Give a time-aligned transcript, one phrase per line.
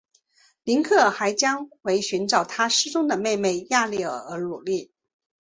[0.63, 4.89] 林克还将为寻找他失踪的妹妹雅丽儿而努力。